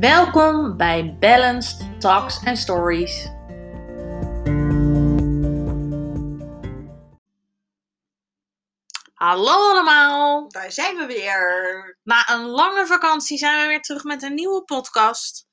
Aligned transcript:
Welkom 0.00 0.76
bij 0.76 1.16
Balanced 1.20 2.00
Talks 2.00 2.44
and 2.44 2.58
Stories. 2.58 3.24
Hallo 9.14 9.70
allemaal! 9.70 10.48
Daar 10.48 10.72
zijn 10.72 10.96
we 10.96 11.04
weer. 11.06 11.98
Na 12.02 12.30
een 12.30 12.46
lange 12.46 12.86
vakantie 12.86 13.38
zijn 13.38 13.60
we 13.60 13.66
weer 13.66 13.80
terug 13.80 14.04
met 14.04 14.22
een 14.22 14.34
nieuwe 14.34 14.64
podcast. 14.64 15.46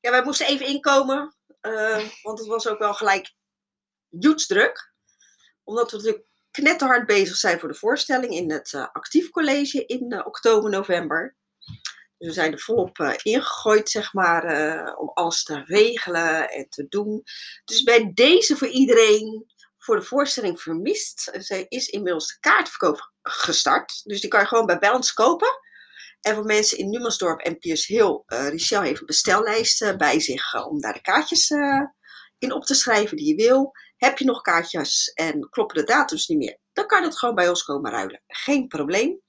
Ja, 0.00 0.10
wij 0.10 0.24
moesten 0.24 0.46
even 0.46 0.66
inkomen, 0.66 1.36
eh, 1.60 2.08
want 2.22 2.38
het 2.38 2.48
was 2.48 2.68
ook 2.68 2.78
wel 2.78 2.94
gelijk 2.94 3.34
druk. 4.46 4.92
Omdat 5.64 5.90
we 5.90 5.96
natuurlijk 5.96 6.26
knetterhard 6.50 7.06
bezig 7.06 7.36
zijn 7.36 7.58
voor 7.58 7.68
de 7.68 7.74
voorstelling 7.74 8.32
in 8.32 8.50
het 8.50 8.72
uh, 8.72 8.86
actief 8.92 9.30
college 9.30 9.86
in 9.86 10.12
uh, 10.12 10.26
oktober, 10.26 10.70
november. 10.70 11.36
We 12.18 12.32
zijn 12.32 12.52
er 12.52 12.60
volop 12.60 12.98
uh, 12.98 13.12
ingegooid, 13.22 13.90
zeg 13.90 14.12
maar, 14.12 14.42
om 14.96 15.10
alles 15.14 15.42
te 15.42 15.62
regelen 15.64 16.50
en 16.50 16.68
te 16.68 16.86
doen. 16.88 17.22
Dus 17.64 17.82
bij 17.82 18.10
deze 18.14 18.56
voor 18.56 18.68
iedereen 18.68 19.54
voor 19.78 19.96
de 19.96 20.02
voorstelling 20.02 20.60
Vermist. 20.60 21.30
Zij 21.32 21.66
is 21.68 21.88
inmiddels 21.88 22.26
de 22.26 22.36
kaartverkoop 22.40 23.12
gestart. 23.22 24.00
Dus 24.04 24.20
die 24.20 24.30
kan 24.30 24.40
je 24.40 24.46
gewoon 24.46 24.66
bij 24.66 24.78
Balance 24.78 25.14
kopen. 25.14 25.48
En 26.20 26.34
voor 26.34 26.44
mensen 26.44 26.78
in 26.78 26.90
Numansdorp 26.90 27.40
en 27.40 27.58
Piers 27.58 27.86
Hill, 27.86 28.22
uh, 28.26 28.48
Richel 28.48 28.82
heeft 28.82 29.00
een 29.00 29.06
bestellijst 29.06 29.96
bij 29.96 30.20
zich 30.20 30.66
om 30.66 30.80
daar 30.80 30.92
de 30.92 31.00
kaartjes 31.00 31.50
in 32.38 32.52
op 32.52 32.64
te 32.64 32.74
schrijven 32.74 33.16
die 33.16 33.26
je 33.26 33.48
wil. 33.48 33.72
Heb 33.96 34.18
je 34.18 34.24
nog 34.24 34.40
kaartjes 34.40 35.08
en 35.14 35.48
kloppen 35.48 35.76
de 35.76 35.84
datums 35.84 36.26
niet 36.26 36.38
meer, 36.38 36.58
dan 36.72 36.86
kan 36.86 37.02
het 37.02 37.18
gewoon 37.18 37.34
bij 37.34 37.48
ons 37.48 37.62
komen 37.62 37.90
ruilen. 37.90 38.22
Geen 38.26 38.68
probleem. 38.68 39.20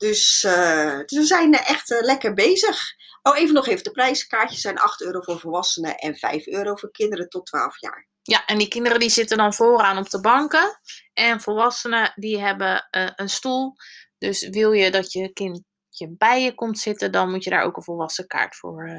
Dus, 0.00 0.44
uh, 0.44 0.98
dus 0.98 1.18
we 1.18 1.24
zijn 1.24 1.54
echt 1.54 1.90
uh, 1.90 2.00
lekker 2.00 2.34
bezig. 2.34 2.94
Oh, 3.22 3.38
even 3.38 3.54
nog 3.54 3.66
even. 3.66 3.84
De 3.84 3.90
prijzen. 3.90 4.28
Kaartjes 4.28 4.60
zijn 4.60 4.78
8 4.78 5.02
euro 5.02 5.20
voor 5.20 5.40
volwassenen 5.40 5.96
en 5.96 6.16
5 6.16 6.46
euro 6.46 6.74
voor 6.76 6.90
kinderen 6.90 7.28
tot 7.28 7.46
12 7.46 7.80
jaar. 7.80 8.08
Ja, 8.22 8.46
en 8.46 8.58
die 8.58 8.68
kinderen 8.68 9.00
die 9.00 9.10
zitten 9.10 9.36
dan 9.36 9.54
vooraan 9.54 9.98
op 9.98 10.10
de 10.10 10.20
banken. 10.20 10.80
En 11.12 11.40
volwassenen 11.40 12.12
die 12.14 12.40
hebben 12.40 12.88
een 13.16 13.28
stoel. 13.28 13.74
Dus 14.18 14.48
wil 14.48 14.72
je 14.72 14.90
dat 14.90 15.12
je 15.12 15.32
kindje 15.32 16.16
bij 16.16 16.42
je 16.42 16.54
komt 16.54 16.78
zitten, 16.78 17.12
dan 17.12 17.30
moet 17.30 17.44
je 17.44 17.50
daar 17.50 17.62
ook 17.62 17.76
een 17.76 17.82
volwassen 17.82 18.26
kaart 18.26 18.56
voor 18.56 18.90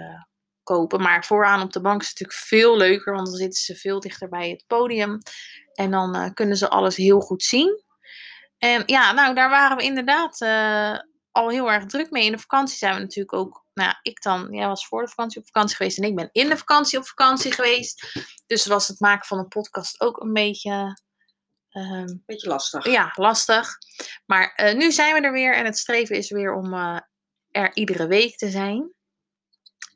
kopen. 0.64 1.02
Maar 1.02 1.26
vooraan 1.26 1.62
op 1.62 1.74
de 1.74 1.82
bank 1.82 2.02
is 2.02 2.08
natuurlijk 2.08 2.40
veel 2.40 2.78
leuker, 2.78 3.14
want 3.14 3.28
dan 3.28 3.36
zitten 3.36 3.62
ze 3.62 3.76
veel 3.76 4.00
dichter 4.00 4.30
bij 4.30 4.50
het 4.50 4.64
podium. 4.68 5.18
En 5.74 5.92
dan 5.92 6.34
kunnen 6.34 6.58
ze 6.58 6.70
alles 6.70 6.96
heel 6.96 7.20
goed 7.20 7.44
zien. 7.44 7.84
En 8.64 8.84
ja, 8.86 9.12
nou, 9.12 9.36
daar 9.36 9.50
waren 9.50 9.78
we 9.78 9.84
inderdaad 9.84 10.42
uh, 10.42 11.00
al 11.32 11.50
heel 11.50 11.72
erg 11.72 11.86
druk 11.86 12.12
mee. 12.12 12.26
In 12.26 12.32
de 12.32 12.38
vakantie 12.40 12.78
zijn 12.78 12.94
we 12.94 13.00
natuurlijk 13.00 13.34
ook, 13.34 13.66
nou, 13.74 13.94
ik 14.02 14.22
dan, 14.22 14.48
jij 14.52 14.68
was 14.68 14.88
voor 14.88 15.02
de 15.02 15.08
vakantie 15.08 15.40
op 15.40 15.46
vakantie 15.46 15.76
geweest 15.76 15.98
en 15.98 16.04
ik 16.04 16.16
ben 16.16 16.30
in 16.32 16.50
de 16.50 16.58
vakantie 16.58 17.00
op 17.00 17.08
vakantie 17.08 17.52
geweest. 17.52 18.20
Dus 18.46 18.66
was 18.66 18.88
het 18.88 19.00
maken 19.00 19.28
van 19.28 19.38
een 19.38 19.48
podcast 19.48 20.02
ook 20.02 20.22
een 20.22 20.34
beetje. 20.34 21.02
Um, 21.72 22.24
beetje 22.26 22.50
lastig. 22.50 22.86
Ja, 22.86 23.12
lastig. 23.16 23.78
Maar 24.26 24.60
uh, 24.64 24.74
nu 24.74 24.92
zijn 24.92 25.14
we 25.14 25.22
er 25.22 25.32
weer 25.32 25.56
en 25.56 25.66
het 25.66 25.78
streven 25.78 26.16
is 26.16 26.30
weer 26.30 26.54
om 26.54 26.74
er 27.52 27.76
iedere 27.76 28.08
week 28.08 28.38
te 28.38 28.50
zijn. 28.50 28.94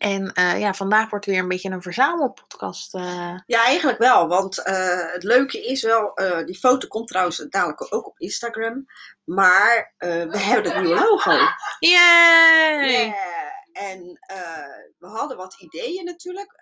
En 0.06 0.32
uh, 0.34 0.60
ja, 0.60 0.74
vandaag 0.74 1.10
wordt 1.10 1.26
weer 1.26 1.40
een 1.40 1.48
beetje 1.48 1.70
een 1.70 1.82
verzamelpodcast. 1.82 2.96
Uh. 2.96 3.40
Ja, 3.46 3.66
eigenlijk 3.66 3.98
wel. 3.98 4.28
Want 4.28 4.58
uh, 4.58 5.12
het 5.12 5.24
leuke 5.24 5.66
is 5.66 5.82
wel, 5.84 6.14
die 6.46 6.58
foto 6.58 6.88
komt 6.88 7.08
trouwens 7.08 7.46
dadelijk 7.50 7.94
ook 7.94 8.08
op 8.08 8.20
Instagram. 8.20 8.86
Maar 9.24 9.94
we 9.98 10.38
hebben 10.38 10.72
het 10.72 10.84
nieuwe 10.84 11.00
logo. 11.00 11.32
Yay! 11.80 12.90
Yeah. 12.90 13.14
En 13.72 14.20
we 14.98 15.08
hadden 15.08 15.38
wat 15.38 15.56
ideeën 15.60 16.06
natuurlijk. 16.06 16.60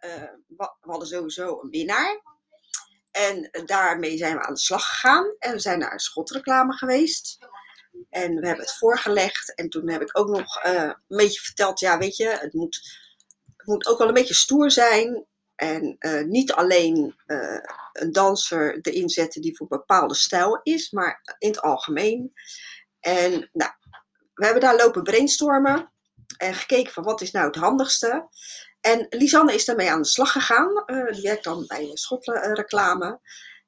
we 0.48 0.70
hadden 0.80 1.08
sowieso 1.08 1.60
een 1.62 1.70
winnaar. 1.70 2.22
En 3.12 3.50
daarmee 3.66 4.18
zijn 4.18 4.38
we 4.38 4.44
aan 4.44 4.54
de 4.54 4.60
slag 4.60 4.88
gegaan. 4.88 5.36
En 5.40 5.52
we 5.52 5.60
zijn 5.60 5.80
naar 5.80 5.94
een 5.94 6.00
schotreclame 6.00 6.74
geweest. 6.74 7.38
En 8.10 8.36
we 8.36 8.48
hebben 8.48 8.66
het 8.66 8.78
voorgelegd. 8.78 9.56
En 9.56 9.70
toen 9.70 9.90
heb 9.90 10.02
ik 10.02 10.18
ook 10.18 10.28
nog 10.28 10.64
een 10.64 10.96
beetje 11.08 11.42
verteld, 11.42 11.80
ja 11.80 11.98
weet 11.98 12.16
je, 12.16 12.28
het 12.28 12.54
moet 12.54 13.03
moet 13.66 13.88
ook 13.88 13.98
wel 13.98 14.08
een 14.08 14.14
beetje 14.14 14.34
stoer 14.34 14.72
zijn. 14.72 15.26
En 15.56 15.96
uh, 16.00 16.24
niet 16.24 16.54
alleen 16.54 17.16
uh, 17.28 17.60
een 17.94 18.12
danser 18.12 18.80
erin 18.82 19.10
zetten 19.10 19.42
die 19.42 19.58
voor 19.58 19.68
een 19.70 19.78
bepaalde 19.78 20.16
stijl 20.16 20.60
is, 20.64 20.92
maar 20.92 21.36
in 21.38 21.48
het 21.48 21.62
algemeen. 21.62 22.34
En 23.00 23.50
nou, 23.52 23.72
we 24.34 24.46
hebben 24.46 24.62
daar 24.62 24.76
lopen 24.76 25.04
brainstormen 25.04 25.92
en 26.38 26.54
gekeken 26.54 26.94
van 26.94 27.04
wat 27.04 27.22
is 27.22 27.32
nou 27.32 27.46
het 27.46 27.56
handigste. 27.56 28.28
En 28.82 29.06
Lisanne 29.10 29.54
is 29.54 29.66
daarmee 29.66 29.92
aan 29.92 30.02
de 30.02 30.08
slag 30.08 30.32
gegaan. 30.32 30.84
Uh, 30.86 31.12
die 31.12 31.22
werkt 31.22 31.44
dan 31.44 31.66
bij 31.68 31.90
schotreclame. 31.94 33.20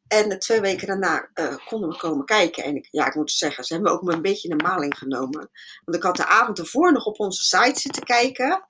En 0.07 0.39
twee 0.39 0.61
weken 0.61 0.87
daarna 0.87 1.29
konden 1.65 1.89
we 1.89 1.97
komen 1.97 2.25
kijken. 2.25 2.63
En 2.63 2.75
ik, 2.75 2.87
ja, 2.91 3.07
ik 3.07 3.15
moet 3.15 3.31
zeggen, 3.31 3.63
ze 3.63 3.73
hebben 3.73 3.91
me 3.91 3.97
ook 3.97 4.11
een 4.11 4.21
beetje 4.21 4.49
in 4.49 4.57
de 4.57 4.63
maling 4.63 4.97
genomen. 4.97 5.49
Want 5.83 5.97
ik 5.97 6.03
had 6.03 6.15
de 6.15 6.27
avond 6.27 6.59
ervoor 6.59 6.91
nog 6.91 7.05
op 7.05 7.19
onze 7.19 7.43
site 7.43 7.79
zitten 7.79 8.03
kijken. 8.03 8.67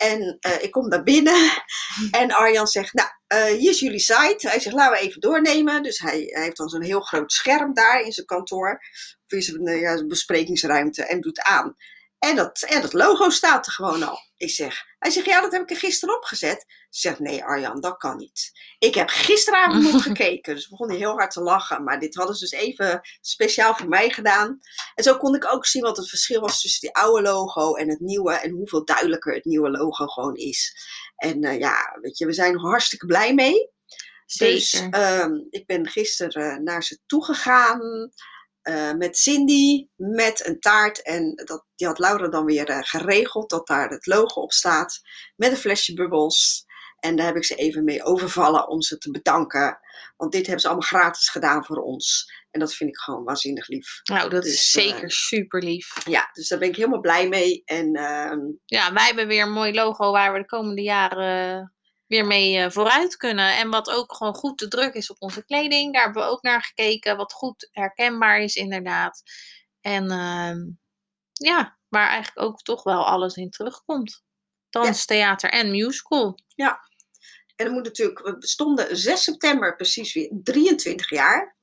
En 0.00 0.38
uh, 0.46 0.62
ik 0.62 0.70
kom 0.70 0.90
daar 0.90 1.02
binnen 1.02 1.62
en 2.20 2.32
Arjan 2.32 2.66
zegt, 2.66 2.94
nou, 2.94 3.08
uh, 3.34 3.58
hier 3.58 3.70
is 3.70 3.80
jullie 3.80 3.98
site. 3.98 4.48
Hij 4.48 4.60
zegt, 4.60 4.76
laten 4.76 4.98
we 4.98 5.06
even 5.06 5.20
doornemen. 5.20 5.82
Dus 5.82 5.98
hij, 5.98 6.22
hij 6.26 6.42
heeft 6.42 6.56
dan 6.56 6.68
zo'n 6.68 6.82
heel 6.82 7.00
groot 7.00 7.32
scherm 7.32 7.74
daar 7.74 8.00
in 8.00 8.12
zijn 8.12 8.26
kantoor, 8.26 8.80
of 9.24 9.32
in 9.32 9.42
zijn, 9.42 9.78
ja, 9.80 10.04
besprekingsruimte, 10.06 11.04
en 11.04 11.20
doet 11.20 11.40
aan. 11.40 11.76
En 12.20 12.36
dat, 12.36 12.62
en 12.62 12.80
dat 12.80 12.92
logo 12.92 13.30
staat 13.30 13.66
er 13.66 13.72
gewoon 13.72 14.02
al. 14.02 14.18
Ik 14.36 14.50
zeg, 14.50 14.84
hij 14.98 15.10
zegt, 15.10 15.26
ja, 15.26 15.40
dat 15.40 15.52
heb 15.52 15.62
ik 15.62 15.70
er 15.70 15.76
gisteren 15.76 16.16
opgezet. 16.16 16.64
Ze 16.90 17.00
zegt, 17.00 17.18
nee 17.18 17.44
Arjan, 17.44 17.80
dat 17.80 17.96
kan 17.96 18.16
niet. 18.16 18.50
Ik 18.78 18.94
heb 18.94 19.08
gisteravond 19.08 19.92
nog 19.92 20.02
gekeken. 20.12 20.54
Dus 20.54 20.68
begon 20.68 20.88
hij 20.88 20.98
heel 20.98 21.14
hard 21.14 21.30
te 21.30 21.42
lachen. 21.42 21.84
Maar 21.84 22.00
dit 22.00 22.14
hadden 22.14 22.36
ze 22.36 22.48
dus 22.48 22.60
even 22.60 23.00
speciaal 23.20 23.74
voor 23.74 23.88
mij 23.88 24.10
gedaan. 24.10 24.60
En 24.94 25.04
zo 25.04 25.16
kon 25.16 25.34
ik 25.34 25.52
ook 25.52 25.66
zien 25.66 25.82
wat 25.82 25.96
het 25.96 26.08
verschil 26.08 26.40
was 26.40 26.60
tussen 26.60 26.80
die 26.80 26.94
oude 26.94 27.22
logo 27.22 27.74
en 27.74 27.88
het 27.88 28.00
nieuwe. 28.00 28.32
En 28.32 28.50
hoeveel 28.50 28.84
duidelijker 28.84 29.34
het 29.34 29.44
nieuwe 29.44 29.70
logo 29.70 30.06
gewoon 30.06 30.36
is. 30.36 30.74
En 31.16 31.44
uh, 31.44 31.58
ja, 31.58 31.98
weet 32.00 32.18
je, 32.18 32.26
we 32.26 32.32
zijn 32.32 32.54
er 32.54 32.60
hartstikke 32.60 33.06
blij 33.06 33.34
mee. 33.34 33.70
Zeker. 34.26 34.90
Dus 34.90 35.00
um, 35.22 35.46
ik 35.50 35.66
ben 35.66 35.88
gisteren 35.88 36.62
naar 36.62 36.82
ze 36.82 36.98
toe 37.06 37.24
gegaan. 37.24 38.10
Uh, 38.62 38.92
met 38.92 39.18
Cindy, 39.18 39.88
met 39.96 40.46
een 40.46 40.60
taart. 40.60 41.02
En 41.02 41.34
dat, 41.44 41.66
die 41.74 41.86
had 41.86 41.98
Laura 41.98 42.28
dan 42.28 42.44
weer 42.44 42.70
uh, 42.70 42.78
geregeld, 42.80 43.50
dat 43.50 43.66
daar 43.66 43.88
het 43.88 44.06
logo 44.06 44.40
op 44.40 44.52
staat. 44.52 45.00
Met 45.36 45.50
een 45.50 45.56
flesje 45.56 45.94
bubbels. 45.94 46.64
En 46.98 47.16
daar 47.16 47.26
heb 47.26 47.36
ik 47.36 47.44
ze 47.44 47.54
even 47.54 47.84
mee 47.84 48.04
overvallen 48.04 48.68
om 48.68 48.82
ze 48.82 48.98
te 48.98 49.10
bedanken. 49.10 49.78
Want 50.16 50.32
dit 50.32 50.42
hebben 50.42 50.60
ze 50.60 50.66
allemaal 50.68 50.88
gratis 50.88 51.28
gedaan 51.28 51.64
voor 51.64 51.76
ons. 51.76 52.32
En 52.50 52.60
dat 52.60 52.74
vind 52.74 52.90
ik 52.90 52.98
gewoon 52.98 53.24
waanzinnig 53.24 53.68
lief. 53.68 54.00
Nou, 54.02 54.30
dat 54.30 54.42
dus, 54.42 54.52
is 54.52 54.70
zeker 54.70 55.02
uh, 55.02 55.08
super 55.08 55.62
lief. 55.62 56.06
Ja, 56.06 56.30
dus 56.32 56.48
daar 56.48 56.58
ben 56.58 56.68
ik 56.68 56.76
helemaal 56.76 57.00
blij 57.00 57.28
mee. 57.28 57.62
En, 57.64 57.92
ja, 58.64 58.92
wij 58.92 59.04
hebben 59.04 59.26
weer 59.26 59.42
een 59.42 59.52
mooi 59.52 59.74
logo 59.74 60.12
waar 60.12 60.32
we 60.32 60.38
de 60.38 60.46
komende 60.46 60.82
jaren 60.82 61.72
weer 62.10 62.26
mee 62.26 62.64
uh, 62.64 62.70
vooruit 62.70 63.16
kunnen. 63.16 63.56
En 63.56 63.70
wat 63.70 63.90
ook 63.90 64.14
gewoon 64.14 64.34
goed 64.34 64.58
te 64.58 64.68
druk 64.68 64.94
is 64.94 65.10
op 65.10 65.16
onze 65.18 65.44
kleding. 65.44 65.92
Daar 65.92 66.04
hebben 66.04 66.22
we 66.22 66.28
ook 66.28 66.42
naar 66.42 66.62
gekeken. 66.62 67.16
Wat 67.16 67.32
goed 67.32 67.68
herkenbaar 67.72 68.40
is, 68.40 68.54
inderdaad. 68.54 69.22
En 69.80 70.04
uh, 70.04 70.54
ja, 71.32 71.78
waar 71.88 72.08
eigenlijk 72.08 72.48
ook 72.48 72.62
toch 72.62 72.82
wel 72.82 73.06
alles 73.06 73.34
in 73.34 73.50
terugkomt. 73.50 74.22
Dans, 74.70 74.98
ja. 74.98 75.04
theater 75.04 75.50
en 75.50 75.70
musical. 75.70 76.38
Ja. 76.54 76.80
En 77.56 77.64
dan 77.64 77.74
moet 77.74 77.84
natuurlijk, 77.84 78.18
we 78.18 78.46
stonden 78.46 78.96
6 78.96 79.22
september 79.22 79.76
precies 79.76 80.12
weer 80.12 80.30
23 80.42 81.10
jaar. 81.10 81.56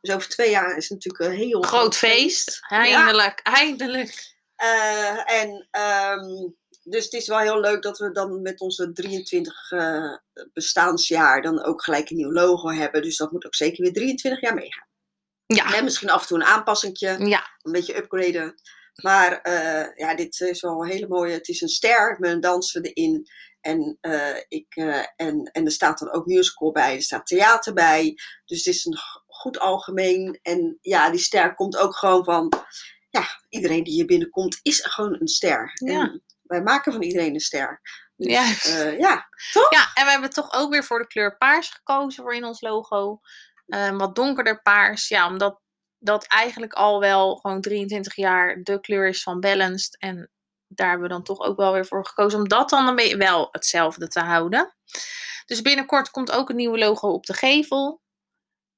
Dus 0.00 0.14
over 0.14 0.28
twee 0.28 0.50
jaar 0.50 0.76
is 0.76 0.88
het 0.88 1.04
natuurlijk 1.04 1.24
een 1.24 1.46
heel 1.46 1.62
groot 1.62 1.96
feest. 1.96 2.44
feest. 2.44 2.66
Eindelijk, 2.68 3.40
ja. 3.44 3.52
eindelijk. 3.52 4.34
Uh, 4.62 5.32
en 5.32 5.68
um, 5.80 6.56
dus 6.88 7.04
het 7.04 7.12
is 7.12 7.28
wel 7.28 7.38
heel 7.38 7.60
leuk 7.60 7.82
dat 7.82 7.98
we 7.98 8.10
dan 8.10 8.42
met 8.42 8.60
onze 8.60 8.92
23 8.92 9.70
uh, 9.70 10.16
bestaansjaar 10.52 11.42
dan 11.42 11.64
ook 11.64 11.82
gelijk 11.82 12.10
een 12.10 12.16
nieuw 12.16 12.32
logo 12.32 12.70
hebben. 12.70 13.02
Dus 13.02 13.16
dat 13.16 13.32
moet 13.32 13.46
ook 13.46 13.54
zeker 13.54 13.82
weer 13.82 13.92
23 13.92 14.40
jaar 14.40 14.54
meegaan. 14.54 14.88
Ja. 15.46 15.74
En 15.74 15.84
misschien 15.84 16.10
af 16.10 16.20
en 16.20 16.26
toe 16.26 16.38
een 16.38 16.44
aanpassingje. 16.44 17.26
Ja. 17.26 17.50
Een 17.62 17.72
beetje 17.72 17.96
upgraden. 17.96 18.54
Maar 19.02 19.48
uh, 19.48 19.96
ja, 19.96 20.14
dit 20.14 20.40
is 20.40 20.60
wel 20.60 20.82
een 20.82 20.90
hele 20.90 21.08
mooie. 21.08 21.32
Het 21.32 21.48
is 21.48 21.60
een 21.60 21.68
ster 21.68 22.16
met 22.18 22.30
een 22.30 22.40
danser 22.40 22.82
erin. 22.82 23.26
En, 23.60 23.98
uh, 24.00 24.36
ik, 24.48 24.76
en, 25.16 25.50
en 25.52 25.64
er 25.64 25.70
staat 25.70 25.98
dan 25.98 26.12
ook 26.12 26.26
musical 26.26 26.72
bij. 26.72 26.94
Er 26.94 27.02
staat 27.02 27.26
theater 27.26 27.72
bij. 27.72 28.14
Dus 28.44 28.64
het 28.64 28.74
is 28.74 28.84
een 28.84 28.98
goed 29.26 29.58
algemeen. 29.58 30.38
En 30.42 30.78
ja, 30.80 31.10
die 31.10 31.20
ster 31.20 31.54
komt 31.54 31.76
ook 31.76 31.96
gewoon 31.96 32.24
van. 32.24 32.52
Ja, 33.10 33.26
iedereen 33.48 33.84
die 33.84 33.92
hier 33.92 34.06
binnenkomt 34.06 34.58
is 34.62 34.84
gewoon 34.84 35.20
een 35.20 35.28
ster. 35.28 35.70
Ja. 35.74 36.00
En, 36.00 36.22
wij 36.46 36.62
maken 36.62 36.92
van 36.92 37.02
iedereen 37.02 37.34
een 37.34 37.40
ster. 37.40 37.80
Dus, 38.16 38.32
ja. 38.32 38.70
Uh, 38.70 38.98
ja, 38.98 39.28
toch? 39.52 39.72
Ja, 39.72 39.90
en 39.94 40.04
we 40.04 40.10
hebben 40.10 40.30
toch 40.30 40.52
ook 40.52 40.70
weer 40.70 40.84
voor 40.84 40.98
de 40.98 41.06
kleur 41.06 41.36
paars 41.36 41.68
gekozen 41.68 42.22
voor 42.22 42.34
in 42.34 42.44
ons 42.44 42.60
logo. 42.60 43.20
Um, 43.66 43.98
wat 43.98 44.14
donkerder 44.14 44.62
paars. 44.62 45.08
Ja, 45.08 45.26
omdat 45.26 45.60
dat 45.98 46.26
eigenlijk 46.26 46.72
al 46.72 47.00
wel 47.00 47.36
gewoon 47.36 47.60
23 47.60 48.14
jaar 48.14 48.62
de 48.62 48.80
kleur 48.80 49.08
is 49.08 49.22
van 49.22 49.40
Balanced. 49.40 49.98
En 49.98 50.30
daar 50.66 50.88
hebben 50.88 51.08
we 51.08 51.14
dan 51.14 51.22
toch 51.22 51.40
ook 51.40 51.56
wel 51.56 51.72
weer 51.72 51.86
voor 51.86 52.06
gekozen 52.06 52.38
om 52.38 52.48
dat 52.48 52.70
dan 52.70 52.88
een 52.88 52.94
beetje 52.94 53.16
wel 53.16 53.48
hetzelfde 53.50 54.08
te 54.08 54.20
houden. 54.20 54.74
Dus 55.46 55.62
binnenkort 55.62 56.10
komt 56.10 56.32
ook 56.32 56.48
een 56.48 56.56
nieuwe 56.56 56.78
logo 56.78 57.08
op 57.08 57.26
de 57.26 57.34
gevel. 57.34 58.02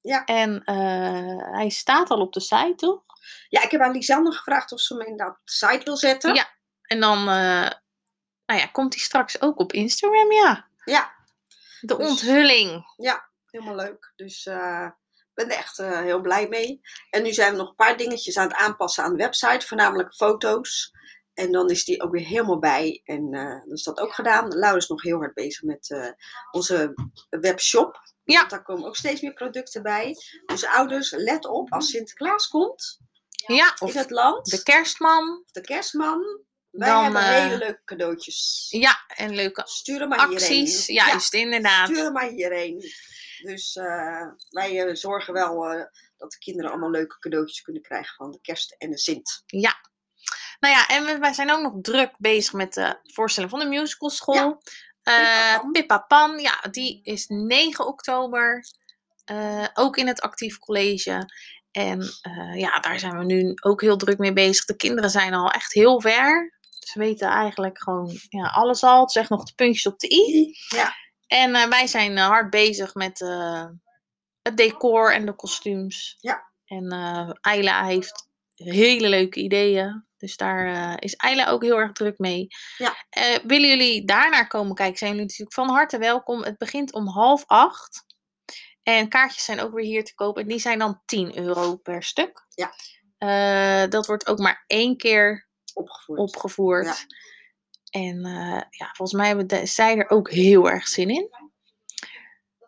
Ja. 0.01 0.25
En 0.25 0.63
eh, 0.63 1.51
hij 1.51 1.69
staat 1.69 2.09
al 2.09 2.19
op 2.19 2.33
de 2.33 2.39
site, 2.39 2.73
toch? 2.75 3.03
Ja, 3.47 3.63
ik 3.63 3.71
heb 3.71 3.81
aan 3.81 3.91
Lisanne 3.91 4.31
gevraagd 4.31 4.71
of 4.71 4.79
ze 4.79 4.93
hem 4.93 5.07
inderdaad 5.07 5.35
op 5.35 5.45
de 5.45 5.51
site 5.51 5.83
wil 5.83 5.97
zetten. 5.97 6.33
Ja. 6.33 6.57
En 6.89 6.99
dan 6.99 7.17
eh, 7.17 7.69
nou 8.45 8.59
ja, 8.59 8.65
komt 8.65 8.93
hij 8.93 9.03
straks 9.03 9.41
ook 9.41 9.59
op 9.59 9.73
Instagram, 9.73 10.31
ja. 10.31 10.67
Ja, 10.83 11.11
De 11.81 11.95
Dus- 11.97 12.07
onthulling. 12.09 12.83
helemaal 13.51 13.75
leuk. 13.75 14.13
Dus 14.15 14.45
eh, 14.45 14.87
ik 15.11 15.31
ben 15.33 15.49
er 15.49 15.57
echt 15.57 15.79
eh, 15.79 15.99
heel 15.99 16.21
blij 16.21 16.47
mee. 16.47 16.81
En 17.09 17.23
nu 17.23 17.33
zijn 17.33 17.51
we 17.51 17.57
nog 17.57 17.69
een 17.69 17.75
paar 17.75 17.97
dingetjes 17.97 18.37
aan 18.37 18.47
het 18.47 18.57
aanpassen 18.57 19.03
aan 19.03 19.11
de 19.11 19.23
website, 19.23 19.67
voornamelijk 19.67 20.13
foto's. 20.15 20.91
En 21.33 21.51
dan 21.51 21.69
is 21.69 21.85
die 21.85 22.01
ook 22.01 22.11
weer 22.11 22.25
helemaal 22.25 22.59
bij. 22.59 23.01
En 23.03 23.31
dan 23.31 23.71
is 23.71 23.83
dat 23.83 23.99
ook 23.99 24.13
gedaan. 24.13 24.47
Lau 24.57 24.77
is 24.77 24.87
nog 24.87 25.01
heel 25.01 25.17
hard 25.17 25.33
bezig 25.33 25.63
met 25.63 26.13
onze 26.51 26.93
webshop. 27.29 27.99
Ja. 28.23 28.45
Daar 28.45 28.63
komen 28.63 28.87
ook 28.87 28.95
steeds 28.95 29.21
meer 29.21 29.33
producten 29.33 29.83
bij. 29.83 30.15
Dus 30.45 30.65
ouders, 30.65 31.11
let 31.11 31.45
op 31.45 31.71
als 31.73 31.89
Sinterklaas 31.89 32.47
komt 32.47 32.99
Ja, 33.47 33.65
in 33.79 33.87
of 33.87 33.93
het 33.93 34.09
land. 34.09 34.45
de 34.49 34.63
kerstman. 34.63 35.43
De 35.51 35.61
kerstman. 35.61 36.43
Wij 36.71 36.89
Dan, 36.89 37.03
hebben 37.03 37.21
eh, 37.21 37.43
hele 37.43 37.57
leuke 37.57 37.81
cadeautjes. 37.85 38.67
Ja, 38.69 39.03
en 39.07 39.35
leuke 39.35 39.61
Stuur 39.65 40.07
maar 40.07 40.19
acties. 40.19 40.87
hierheen. 40.87 41.07
Juist, 41.07 41.33
inderdaad. 41.33 41.87
Stuur 41.87 42.03
hem 42.03 42.13
maar 42.13 42.29
hierheen. 42.29 42.83
Dus 43.41 43.75
eh, 43.75 44.27
wij 44.49 44.85
eh, 44.85 44.95
zorgen 44.95 45.33
wel 45.33 45.61
dat 46.17 46.31
de 46.31 46.37
kinderen 46.37 46.71
allemaal 46.71 46.91
leuke 46.91 47.19
cadeautjes 47.19 47.61
kunnen 47.61 47.81
krijgen 47.81 48.15
van 48.15 48.31
de 48.31 48.41
kerst 48.41 48.75
en 48.77 48.89
de 48.89 48.97
Sint. 48.97 49.43
Ja. 49.45 49.75
Nou 50.59 50.73
ja, 50.73 50.87
en 50.87 51.05
we, 51.05 51.17
wij 51.17 51.33
zijn 51.33 51.51
ook 51.51 51.61
nog 51.61 51.73
druk 51.81 52.11
bezig 52.17 52.53
met 52.53 52.73
de 52.73 52.99
voorstelling 53.03 53.51
van 53.51 53.59
de 53.59 53.67
musicalschool. 53.67 54.35
Ja. 54.35 54.57
Pippa 55.03 55.57
Pan. 55.59 55.71
Pippa 55.71 55.97
Pan, 55.97 56.39
ja, 56.39 56.61
die 56.71 56.99
is 57.03 57.27
9 57.27 57.87
oktober. 57.87 58.65
ook 59.73 59.97
in 59.97 60.07
het 60.07 60.21
actief 60.21 60.59
college. 60.59 61.33
En 61.71 62.03
ja, 62.53 62.79
daar 62.79 62.99
zijn 62.99 63.17
we 63.17 63.25
nu 63.25 63.53
ook 63.61 63.81
heel 63.81 63.97
druk 63.97 64.17
mee 64.17 64.33
bezig. 64.33 64.65
De 64.65 64.75
kinderen 64.75 65.09
zijn 65.09 65.33
al 65.33 65.51
echt 65.51 65.73
heel 65.73 66.01
ver. 66.01 66.58
Ze 66.89 66.99
weten 66.99 67.27
eigenlijk 67.27 67.81
gewoon 67.81 68.19
ja, 68.29 68.47
alles 68.47 68.83
al. 68.83 69.01
Het 69.01 69.11
zegt 69.11 69.29
nog 69.29 69.43
de 69.43 69.53
puntjes 69.55 69.85
op 69.85 69.99
de 69.99 70.09
i. 70.13 70.55
Ja. 70.69 70.93
En 71.27 71.55
eh, 71.55 71.67
wij 71.67 71.87
zijn 71.87 72.17
eh, 72.17 72.27
hard 72.27 72.49
bezig 72.49 72.93
met 72.93 73.21
eh, 73.21 73.65
het 74.41 74.57
decor 74.57 75.13
en 75.13 75.25
de 75.25 75.35
kostuums. 75.35 76.17
Ja. 76.19 76.47
En 76.65 76.91
Ayla 77.41 77.85
heeft 77.85 78.27
hele 78.55 79.09
leuke 79.09 79.39
ideeën. 79.39 80.07
Dus 80.17 80.37
daar 80.37 81.01
is 81.01 81.17
Ayla 81.17 81.49
ook 81.49 81.63
heel 81.63 81.77
erg 81.77 81.91
druk 81.91 82.17
mee. 82.17 82.47
Ja. 82.77 82.95
Willen 83.43 83.69
jullie 83.69 84.05
daarnaar 84.05 84.47
komen 84.47 84.75
kijken, 84.75 84.97
zijn 84.97 85.11
jullie 85.11 85.25
natuurlijk 85.25 85.53
van 85.53 85.69
harte 85.69 85.97
welkom. 85.97 86.43
Het 86.43 86.57
begint 86.57 86.93
om 86.93 87.07
half 87.07 87.43
acht. 87.45 88.05
En 88.83 89.09
kaartjes 89.09 89.45
zijn 89.45 89.59
ook 89.59 89.73
weer 89.73 89.85
hier 89.85 90.03
te 90.03 90.15
koop. 90.15 90.37
En 90.37 90.47
die 90.47 90.59
zijn 90.59 90.79
dan 90.79 91.01
10 91.05 91.37
euro 91.37 91.75
per 91.75 92.03
stuk. 92.03 92.45
Ja. 92.49 93.87
Dat 93.87 94.05
wordt 94.05 94.27
ook 94.27 94.39
maar 94.39 94.63
één 94.67 94.97
keer 94.97 95.48
Opgevoerd. 95.73 96.19
opgevoerd. 96.19 96.85
Ja. 96.85 96.95
En 98.01 98.25
eh, 98.25 98.61
ja, 98.69 98.85
volgens 98.93 99.13
mij 99.13 99.27
hebben 99.27 99.47
de, 99.47 99.65
zij 99.65 99.97
er 99.97 100.09
ook 100.09 100.31
heel 100.31 100.69
erg 100.69 100.87
zin 100.87 101.09
in. 101.09 101.29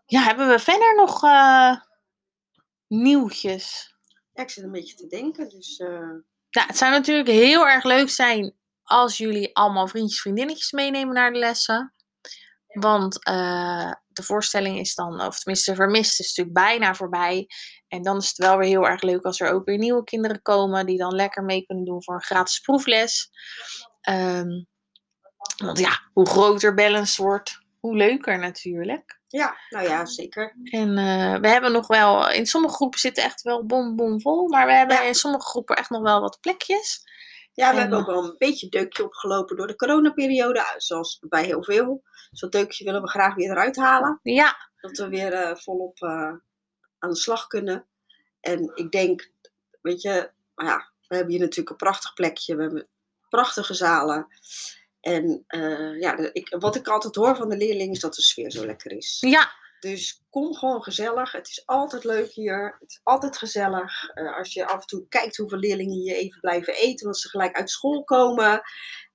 Ja, 0.06 0.24
hebben 0.24 0.48
we 0.48 0.60
verder 0.60 0.96
nog 0.96 1.24
eh, 1.24 1.76
nieuwtjes? 2.88 3.96
Ja, 4.34 4.44
ik 4.44 4.50
zit 4.50 4.64
een 4.64 4.72
beetje 4.72 4.96
te 4.96 5.08
denken. 5.08 5.50
Dus 5.50 5.78
eh, 5.78 6.14
Ja, 6.50 6.66
het 6.66 6.78
zou 6.78 6.92
natuurlijk 6.92 7.28
heel 7.28 7.68
erg 7.68 7.84
leuk 7.84 8.10
zijn 8.10 8.56
als 8.84 9.18
jullie 9.18 9.56
allemaal 9.56 9.88
vriendjes, 9.88 10.22
vriendinnetjes 10.22 10.72
meenemen 10.72 11.14
naar 11.14 11.34
de 11.34 11.40
lessen. 11.40 11.94
Want 12.72 13.24
eh, 13.24 13.92
de 14.08 14.24
voorstelling 14.24 14.80
is 14.80 14.96
dan, 14.96 15.22
of 15.22 15.40
tenminste 15.40 15.76
vermist, 15.76 16.20
is 16.20 16.28
natuurlijk 16.36 16.68
bijna 16.68 16.96
voorbij. 16.96 17.48
En 17.88 18.02
dan 18.02 18.18
is 18.18 18.28
het 18.28 18.38
wel 18.38 18.58
weer 18.58 18.68
heel 18.68 18.88
erg 18.88 19.02
leuk 19.02 19.24
als 19.24 19.40
er 19.40 19.52
ook 19.52 19.66
weer 19.66 19.78
nieuwe 19.78 20.04
kinderen 20.04 20.42
komen 20.42 20.86
die 20.86 20.98
dan 20.98 21.16
lekker 21.16 21.44
mee 21.44 21.66
kunnen 21.66 21.86
doen 21.86 22.04
voor 22.04 22.14
een 22.14 22.22
gratis 22.22 22.60
proefles. 22.60 23.30
Ehm, 24.02 24.50
want 25.58 25.80
ja, 25.80 26.00
hoe 26.14 26.26
groter 26.30 26.74
balance 26.74 27.22
wordt, 27.22 27.60
hoe 27.80 27.96
leuker 27.96 28.40
natuurlijk. 28.40 29.20
ja, 29.28 29.58
nou 29.70 29.88
ja, 29.88 30.06
zeker. 30.06 30.56
En 30.64 30.98
eh, 30.98 31.40
we 31.40 31.48
hebben 31.48 31.72
nog 31.72 31.88
wel, 31.88 32.30
in 32.32 32.46
sommige 32.46 32.74
groepen 32.76 33.00
zitten 33.00 33.24
echt 33.24 33.42
wel 33.42 33.66
bom 33.66 33.96
bom 33.96 34.22
vol, 34.22 34.48
maar 34.48 34.66
we 34.66 34.74
hebben 34.74 34.96
Ja. 34.96 35.02
in 35.02 35.16
sommige 35.16 35.46
groepen 35.48 35.76
echt 35.76 35.90
nog 35.90 36.02
wel 36.02 36.22
wat 36.22 36.38
plekjes. 36.42 37.10
Ja, 37.62 37.68
we 37.70 37.76
En, 37.76 37.82
hebben 37.82 38.00
ook 38.00 38.06
wel 38.06 38.24
een 38.24 38.36
beetje 38.38 38.70
deukje 38.70 39.04
opgelopen 39.04 39.56
door 39.56 39.68
de 39.68 39.76
coronaperiode. 39.76 40.74
Zoals 40.78 41.20
bij 41.30 41.46
heel 41.46 41.64
veel. 41.64 42.04
Dat 42.32 42.52
deukje 42.52 42.84
willen 42.84 43.02
we 43.02 43.10
graag 43.10 43.36
weer 43.36 43.52
eruit 43.52 43.76
halen. 43.76 44.20
Ja, 44.24 44.70
Dat 44.80 44.98
we 44.98 45.10
weer 45.10 45.34
eh, 45.34 45.56
volop 45.56 46.02
eh, 46.02 46.34
aan 47.00 47.10
de 47.10 47.16
slag 47.16 47.48
kunnen. 47.48 47.88
En 48.40 48.72
ik 48.76 48.92
denk, 48.92 49.32
weet 49.82 50.02
je, 50.02 50.32
nou 50.56 50.70
ja, 50.70 50.92
we 51.08 51.16
hebben 51.16 51.34
hier 51.34 51.42
natuurlijk 51.42 51.70
een 51.70 51.76
prachtig 51.88 52.14
plekje. 52.14 52.56
We 52.56 52.62
hebben 52.62 52.88
prachtige 53.30 53.74
zalen. 53.74 54.28
En 55.00 55.44
eh, 55.48 56.00
ja, 56.00 56.18
ik, 56.34 56.56
wat 56.60 56.76
ik 56.76 56.88
altijd 56.88 57.16
hoor 57.16 57.36
van 57.36 57.50
de 57.50 57.58
leerlingen 57.58 57.94
is 57.94 58.00
dat 58.00 58.16
de 58.16 58.22
sfeer 58.22 58.52
zo 58.52 58.66
lekker 58.66 58.92
is. 58.92 59.18
ja, 59.20 59.52
Dus 59.82 60.24
kom 60.30 60.56
gewoon 60.56 60.84
gezellig. 60.84 61.32
Het 61.32 61.48
is 61.48 61.64
altijd 61.66 62.04
leuk 62.04 62.32
hier. 62.32 62.78
Het 62.80 62.90
is 62.90 63.00
altijd 63.04 63.38
gezellig. 63.38 64.10
Eh, 64.10 64.38
als 64.38 64.54
je 64.54 64.68
af 64.68 64.82
en 64.82 64.88
toe 64.88 65.08
kijkt 65.10 65.38
hoeveel 65.38 65.58
leerlingen 65.58 65.96
hier 65.96 66.16
even 66.16 66.40
blijven 66.40 66.74
eten, 66.74 67.06
omdat 67.06 67.22
ze 67.22 67.30
gelijk 67.30 67.56
uit 67.56 67.70
school 67.70 68.04
komen. 68.04 68.62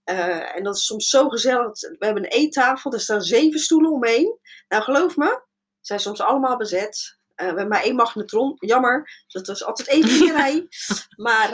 Eh, 0.05 0.57
en 0.57 0.63
dat 0.63 0.77
is 0.77 0.85
soms 0.87 1.09
zo 1.09 1.29
gezellig. 1.29 1.81
We 1.81 1.97
hebben 1.99 2.25
een 2.25 2.31
eettafel, 2.31 2.93
er 2.93 3.01
staan 3.01 3.23
zeven 3.23 3.61
stoelen 3.61 3.93
omheen. 3.93 4.39
Nou, 4.69 4.83
geloof 4.83 5.17
me, 5.17 5.27
ze 5.27 5.41
zijn 5.81 6.01
soms 6.01 6.21
allemaal 6.21 6.57
bezet. 6.57 7.19
Eh, 7.35 7.37
we 7.37 7.45
hebben 7.45 7.69
maar 7.69 7.83
één 7.83 7.97
magnetron, 7.97 8.57
jammer. 8.59 9.25
Dus 9.27 9.43
dat 9.43 9.57
is 9.57 9.65
altijd 9.65 9.89
één 9.89 10.33
rij. 10.37 10.69
Maar 11.27 11.51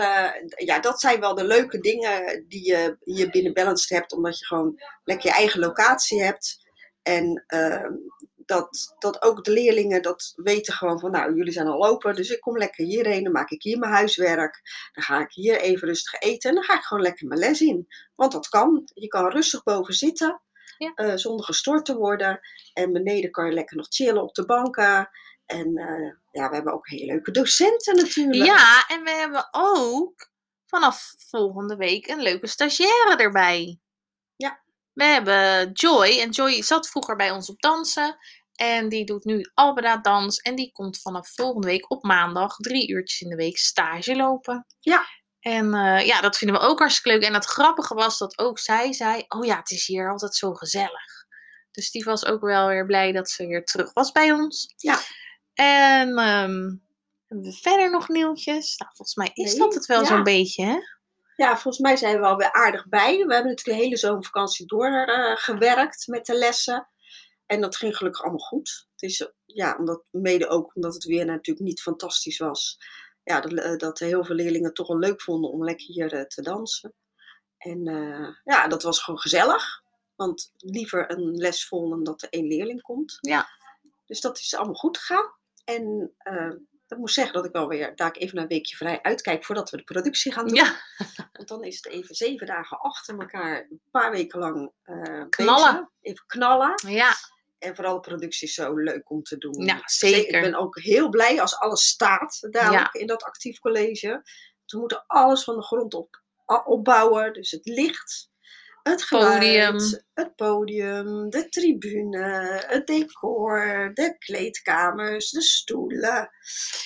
ja, 0.56 0.81
dat 0.81 1.00
zijn 1.00 1.20
wel 1.20 1.35
de 1.35 1.44
leuke 1.44 1.79
dingen 1.79 2.44
die 2.49 2.67
je 2.67 2.97
hier 3.00 3.31
binnen 3.31 3.53
Balanced 3.53 3.91
hebt. 3.91 4.12
Omdat 4.12 4.38
je 4.38 4.47
gewoon 4.47 4.82
lekker 5.05 5.31
je 5.31 5.37
eigen 5.37 5.61
locatie 5.61 6.23
hebt. 6.23 6.61
En 7.03 7.44
eh, 7.47 7.91
dat, 8.47 8.94
dat 8.99 9.23
ook 9.23 9.44
de 9.44 9.50
leerlingen 9.50 10.03
dat 10.03 10.33
weten 10.37 10.73
gewoon 10.75 11.00
van, 11.00 11.11
nou, 11.11 11.35
jullie 11.35 11.53
zijn 11.53 11.67
al 11.67 11.87
open, 11.87 12.15
dus 12.15 12.31
ik 12.31 12.41
kom 12.41 12.59
lekker 12.59 12.85
hierheen, 12.85 13.25
dan 13.25 13.33
maak 13.33 13.50
ik 13.50 13.62
hier 13.62 13.79
mijn 13.79 13.93
huiswerk, 13.93 14.61
dan 14.93 15.05
ga 15.05 15.21
ik 15.21 15.33
hier 15.33 15.61
even 15.61 15.89
rustig 15.89 16.21
eten 16.21 16.49
en 16.49 16.55
dan 16.55 16.65
ga 16.65 16.75
ik 16.75 16.83
gewoon 16.83 17.03
lekker 17.03 17.27
mijn 17.27 17.41
les 17.41 17.61
in. 17.61 17.87
Want 18.14 18.33
dat 18.33 18.49
kan. 18.49 18.83
Je 18.95 19.07
kan 19.09 19.31
rustig 19.31 19.62
boven 19.62 19.95
zitten, 19.95 20.43
Ja. 20.78 20.93
eh, 20.95 21.16
zonder 21.16 21.45
gestoord 21.45 21.85
te 21.85 21.97
worden. 21.97 22.40
En 22.73 22.93
beneden 22.93 23.31
kan 23.31 23.47
je 23.47 23.52
lekker 23.52 23.76
nog 23.76 23.87
chillen 23.88 24.23
op 24.23 24.35
de 24.35 24.45
banken. 24.45 25.11
En 25.47 25.76
eh, 25.76 26.12
ja, 26.31 26.49
we 26.49 26.55
hebben 26.55 26.73
ook 26.73 26.88
hele 26.88 27.05
leuke 27.07 27.31
docenten 27.31 27.97
natuurlijk. 27.97 28.45
ja, 28.45 28.85
en 28.88 29.02
we 29.02 29.11
hebben 29.11 29.49
ook 29.50 30.31
vanaf 30.66 31.14
volgende 31.31 31.76
week 31.76 32.07
een 32.07 32.21
leuke 32.23 32.47
stagiaire 32.47 33.16
erbij. 33.16 33.78
Ja. 34.37 34.61
We 34.93 35.05
hebben 35.05 35.71
Joy, 35.73 36.19
en 36.21 36.31
Joy 36.31 36.62
zat 36.62 36.88
vroeger 36.88 37.16
bij 37.16 37.31
ons 37.31 37.50
op 37.50 37.61
dansen. 37.61 38.16
En 38.62 38.88
die 38.88 39.04
doet 39.04 39.25
nu 39.25 39.50
Albeda 39.54 39.97
dans. 39.97 40.40
En 40.40 40.54
die 40.54 40.73
komt 40.73 41.00
vanaf 41.00 41.35
volgende 41.35 41.66
week 41.66 41.90
op 41.90 42.02
maandag 42.02 42.57
drie 42.57 42.90
uurtjes 42.90 43.21
in 43.21 43.28
de 43.28 43.37
week 43.37 43.59
stage 43.59 44.16
lopen. 44.16 44.66
Ja. 44.81 45.04
En 45.40 45.75
eh, 45.75 46.07
ja, 46.07 46.21
dat 46.21 46.37
vinden 46.37 46.61
we 46.61 46.66
ook 46.66 46.78
hartstikke 46.78 47.19
leuk. 47.19 47.28
En 47.28 47.35
het 47.35 47.45
grappige 47.45 47.95
was 47.95 48.19
dat 48.19 48.38
ook 48.38 48.59
zij 48.59 48.92
zei: 48.92 49.25
Oh 49.28 49.45
ja, 49.45 49.57
het 49.57 49.71
is 49.71 49.87
hier 49.87 50.11
altijd 50.11 50.35
zo 50.35 50.54
gezellig. 50.54 51.26
Dus 51.71 51.90
die 51.90 52.04
was 52.04 52.26
ook 52.26 52.40
wel 52.40 52.69
weer 52.69 52.87
blij 52.87 53.12
dat 53.12 53.31
ze 53.31 53.47
weer 53.47 53.64
terug 53.64 53.92
was 53.92 54.12
bij 54.12 54.33
ons. 54.33 54.75
Ja. 54.76 54.99
En 55.54 56.09
ehm, 56.09 56.76
hebben 57.26 57.50
we 57.50 57.52
verder 57.61 57.90
nog 57.90 58.09
nieuwtjes? 58.09 58.76
Nou, 58.76 58.90
volgens 58.95 59.16
mij 59.16 59.31
is 59.35 59.50
Nee, 59.50 59.61
dat 59.61 59.75
het 59.75 59.87
wel 59.87 60.00
ja. 60.00 60.07
zo'n 60.07 60.23
beetje, 60.23 60.64
hè? 60.64 60.76
Ja, 61.37 61.52
volgens 61.52 61.78
mij 61.78 61.97
zijn 61.97 62.21
we 62.21 62.26
alweer 62.26 62.52
aardig 62.52 62.88
bij. 62.88 63.12
We 63.12 63.35
hebben 63.35 63.50
natuurlijk 63.50 63.78
de 63.78 63.85
hele 63.85 63.97
zomervakantie 63.97 64.66
doorgewerkt 64.66 66.07
met 66.07 66.26
de 66.26 66.35
lessen. 66.35 66.91
En 67.46 67.61
dat 67.61 67.76
ging 67.76 67.96
gelukkig 67.96 68.22
allemaal 68.22 68.46
goed. 68.46 68.87
Het 68.92 69.02
is, 69.11 69.32
ja, 69.44 69.76
omdat, 69.78 70.04
mede 70.11 70.49
ook 70.49 70.75
omdat 70.75 70.94
het 70.94 71.04
weer 71.04 71.25
natuurlijk 71.25 71.66
niet 71.66 71.82
fantastisch 71.82 72.38
was. 72.38 72.78
Ja, 73.22 73.40
dat, 73.40 73.52
eh, 73.52 73.76
dat 73.76 73.99
heel 73.99 74.25
veel 74.25 74.34
leerlingen 74.34 74.75
toch 74.75 74.88
wel 74.88 74.99
leuk 74.99 75.22
vonden 75.22 75.50
om 75.50 75.64
lekker 75.64 75.87
hier 75.87 76.12
eh, 76.12 76.25
te 76.25 76.42
dansen. 76.42 76.94
En 77.56 77.87
eh, 77.87 78.28
ja, 78.44 78.68
dat 78.68 78.82
was 78.82 79.02
gewoon 79.02 79.20
gezellig. 79.20 79.82
Want 80.14 80.52
liever 80.56 81.11
een 81.11 81.37
les 81.37 81.66
vol 81.66 81.88
dan 81.88 82.04
dat 82.04 82.22
er 82.22 82.28
één 82.28 82.46
leerling 82.46 82.82
komt. 82.82 83.18
Ja. 83.20 83.49
Dus 84.06 84.20
dat 84.20 84.38
is 84.38 84.54
allemaal 84.54 84.75
goed 84.75 84.99
gegaan. 84.99 85.32
En 85.64 86.14
dat 86.92 87.00
moet 87.00 87.12
zeggen 87.12 87.34
dat 87.34 87.44
ik 87.44 87.52
wel 87.52 87.68
weer, 87.68 87.96
daar 87.96 88.08
ik 88.08 88.16
even 88.22 88.38
een 88.38 88.46
weekje 88.46 88.76
vrij 88.76 89.02
uitkijk 89.02 89.44
voordat 89.44 89.70
we 89.70 89.76
de 89.76 89.82
productie 89.84 90.32
gaan 90.32 90.46
doen. 90.46 90.56
Ja, 90.56 90.80
Want 91.32 91.49
dan 91.49 91.64
is 91.64 91.76
het 91.76 91.87
even 91.87 92.14
zeven 92.14 92.46
dagen 92.46 92.78
achter 92.80 93.18
elkaar, 93.18 93.66
een 93.70 93.80
paar 93.90 94.11
weken 94.11 94.38
lang 94.38 94.72
eh, 94.82 95.25
Knallen. 95.28 95.72
bezig. 95.72 95.88
Even 96.00 96.25
knallen. 96.26 96.75
ja, 96.87 97.12
En 97.58 97.75
vooral 97.75 97.94
de 97.94 98.00
productie 98.08 98.49
is 98.49 98.54
zo 98.54 98.76
leuk 98.76 99.11
om 99.11 99.22
te 99.22 99.38
doen. 99.38 99.64
Ja, 99.64 99.80
zeker. 99.84 100.34
Ik 100.34 100.42
ben 100.42 100.54
ook 100.54 100.78
heel 100.78 101.08
blij 101.08 101.40
als 101.40 101.56
alles 101.56 101.87
staat 101.87 102.46
dadelijk 102.50 102.94
in 102.94 103.06
dat 103.06 103.22
actief 103.22 103.58
college. 103.58 104.22
We 104.66 104.78
moeten 104.78 105.04
alles 105.06 105.44
van 105.44 105.56
de 105.56 105.62
grond 105.62 105.94
op 105.94 106.22
opbouwen. 106.64 107.32
Dus 107.32 107.50
het 107.50 107.66
licht, 107.66 108.30
Het 108.83 109.03
geluid, 109.03 109.39
Podium. 109.39 109.79
het 110.15 110.37
podium, 110.37 111.31
de 111.31 111.49
tribune, 111.49 112.19
het 112.67 112.87
decor, 112.87 113.91
de 113.95 114.17
kleedkamers, 114.19 115.31
de 115.31 115.43
stoelen. 115.43 116.31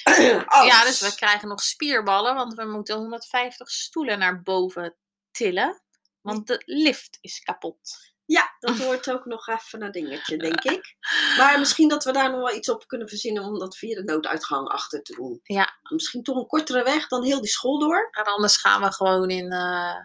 Ja, 0.67 0.85
dus 0.85 1.01
we 1.01 1.15
krijgen 1.15 1.49
nog 1.49 1.63
spierballen, 1.63 2.35
want 2.35 2.55
we 2.55 2.65
moeten 2.65 2.97
150 2.97 3.71
stoelen 3.71 4.19
naar 4.19 4.43
boven 4.43 4.97
tillen. 5.31 5.83
Want 6.21 6.47
de 6.47 6.63
lift 6.65 7.19
is 7.21 7.41
kapot. 7.41 8.15
Ja, 8.25 8.57
dat 8.59 8.77
wordt 8.87 9.11
ook 9.11 9.25
nog 9.25 9.49
even 9.49 9.83
een 9.83 9.93
dingetje, 9.93 10.37
denk 10.37 10.61
ik. 10.61 10.97
Maar 11.39 11.59
misschien 11.59 11.89
dat 11.89 12.05
we 12.05 12.13
daar 12.13 12.31
nog 12.31 12.41
wel 12.41 12.57
iets 12.57 12.69
op 12.69 12.87
kunnen 12.87 13.09
verzinnen 13.09 13.43
om 13.43 13.59
dat 13.59 13.77
via 13.77 13.95
de 13.95 14.05
nooduitgang 14.05 14.69
achter 14.69 15.03
te 15.03 15.15
doen. 15.15 15.41
Ja. 15.43 15.79
Misschien 15.83 16.23
toch 16.23 16.37
een 16.37 16.47
kortere 16.47 16.83
weg 16.83 17.09
dan 17.09 17.25
heel 17.25 17.41
die 17.41 17.51
school 17.51 17.79
door. 17.79 18.09
En 18.11 18.25
anders 18.25 18.57
gaan 18.57 18.83
we 18.83 18.93
gewoon 18.93 19.31
in 19.31 19.53
eh, 19.53 19.97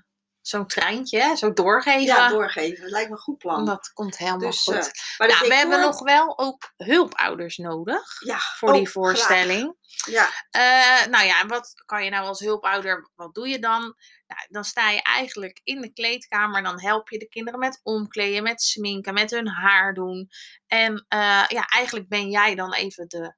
zo'n 0.41 0.67
treintje, 0.67 1.35
zo 1.37 1.53
doorgeven. 1.53 2.01
Ja, 2.01 2.29
doorgeven. 2.29 2.81
Dat 2.81 2.91
lijkt 2.91 3.09
me 3.09 3.15
een 3.15 3.21
goed 3.21 3.37
plan. 3.37 3.65
Dat 3.65 3.91
komt 3.93 4.17
helemaal 4.17 4.39
Dus, 4.39 4.63
goed. 4.63 4.73
eh, 4.75 5.17
maar 5.17 5.27
Nou, 5.27 5.47
we 5.47 5.55
hebben 5.55 5.79
nog 5.79 6.03
wel 6.03 6.37
ook 6.39 6.73
hulpouders 6.77 7.57
nodig 7.57 8.21
ja, 8.25 8.37
voor 8.57 8.69
oh, 8.69 8.75
die 8.75 8.89
voorstelling. 8.89 9.79
Ja, 10.05 10.29
Eh, 10.49 11.05
nou 11.07 11.25
ja, 11.25 11.45
wat 11.45 11.73
kan 11.85 12.03
je 12.03 12.09
nou 12.09 12.25
als 12.25 12.39
hulpouder, 12.39 13.09
wat 13.15 13.33
doe 13.33 13.47
je 13.47 13.59
dan? 13.59 13.81
Nou, 14.27 14.47
dan 14.49 14.63
sta 14.63 14.89
je 14.89 15.01
eigenlijk 15.01 15.61
in 15.63 15.81
de 15.81 15.93
kleedkamer, 15.93 16.63
dan 16.63 16.81
help 16.81 17.09
je 17.09 17.19
de 17.19 17.27
kinderen 17.27 17.59
met 17.59 17.79
omkleden, 17.83 18.43
met 18.43 18.61
sminken, 18.61 19.13
met 19.13 19.31
hun 19.31 19.47
haar 19.47 19.93
doen. 19.93 20.29
En 20.67 21.05
eh, 21.07 21.45
ja, 21.47 21.65
eigenlijk 21.65 22.07
ben 22.07 22.29
jij 22.29 22.55
dan 22.55 22.73
even 22.73 23.07
de 23.07 23.35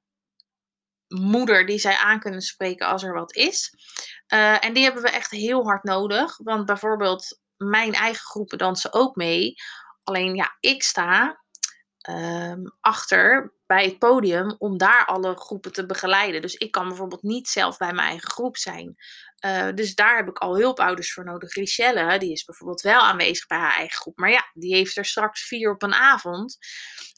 moeder 1.20 1.66
die 1.66 1.78
zij 1.78 1.96
aan 1.96 2.20
kunnen 2.20 2.40
spreken 2.40 2.86
als 2.86 3.02
er 3.02 3.14
wat 3.14 3.34
is. 3.34 3.74
Eh, 4.26 4.64
en 4.64 4.72
die 4.72 4.82
hebben 4.84 5.02
we 5.02 5.10
echt 5.10 5.30
heel 5.30 5.64
hard 5.64 5.84
nodig, 5.84 6.36
want 6.36 6.66
bijvoorbeeld 6.66 7.40
mijn 7.56 7.92
eigen 7.92 8.24
groepen 8.24 8.58
dansen 8.58 8.92
ook 8.92 9.16
mee. 9.16 9.54
Alleen 10.02 10.34
ja, 10.34 10.56
ik 10.60 10.82
sta 10.82 11.42
ehm, 11.98 12.62
achter 12.80 13.54
bij 13.66 13.84
het 13.84 13.98
podium 13.98 14.54
om 14.58 14.78
daar 14.78 15.04
alle 15.06 15.36
groepen 15.36 15.72
te 15.72 15.86
begeleiden. 15.86 16.42
Dus 16.42 16.54
ik 16.54 16.70
kan 16.70 16.88
bijvoorbeeld 16.88 17.22
niet 17.22 17.48
zelf 17.48 17.76
bij 17.76 17.92
mijn 17.92 18.08
eigen 18.08 18.30
groep 18.30 18.56
zijn. 18.56 18.96
Eh, 19.36 19.68
dus 19.74 19.94
daar 19.94 20.16
heb 20.16 20.28
ik 20.28 20.38
al 20.38 20.56
hulpouders 20.56 21.12
voor 21.12 21.24
nodig. 21.24 21.54
Richelle, 21.54 22.18
die 22.18 22.32
is 22.32 22.44
bijvoorbeeld 22.44 22.80
wel 22.80 23.00
aanwezig 23.00 23.46
bij 23.46 23.58
haar 23.58 23.76
eigen 23.76 23.96
groep. 23.96 24.18
Maar 24.18 24.30
ja, 24.30 24.50
die 24.54 24.74
heeft 24.74 24.96
er 24.96 25.04
straks 25.04 25.46
vier 25.46 25.70
op 25.70 25.82
een 25.82 25.94
avond. 25.94 26.58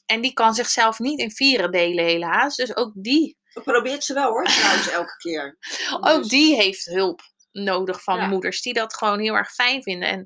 En 0.05 0.21
die 0.21 0.33
kan 0.33 0.53
zichzelf 0.53 0.99
niet 0.99 1.19
in 1.19 1.31
vieren 1.31 1.71
delen, 1.71 2.05
helaas. 2.05 2.55
Dus 2.55 2.75
ook 2.75 2.91
die, 2.95 3.37
dat 3.65 3.73
probeert 3.73 4.03
ze 4.03 4.13
wel 4.13 4.29
hoor, 4.29 4.45
trouwens, 4.45 4.89
elke 4.89 5.17
keer. 5.17 5.57
ook 5.99 6.17
Dus- 6.17 6.27
die 6.27 6.55
heeft 6.55 6.85
hulp 6.85 7.21
nodig 7.51 8.03
van 8.03 8.17
Ja. 8.17 8.27
moeders 8.27 8.61
die 8.61 8.73
dat 8.73 8.93
gewoon 8.95 9.19
heel 9.19 9.33
erg 9.35 9.51
fijn 9.53 9.83
vinden. 9.83 10.09
En 10.09 10.23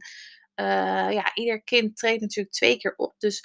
eh, 0.53 1.13
ja, 1.13 1.31
ieder 1.33 1.63
kind 1.63 1.97
treedt 1.97 2.21
natuurlijk 2.21 2.55
twee 2.55 2.77
keer 2.77 2.93
op. 2.95 3.13
Dus 3.17 3.43